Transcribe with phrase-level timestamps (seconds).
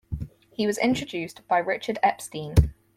[0.49, 2.55] He was introduced by Richard Epstein.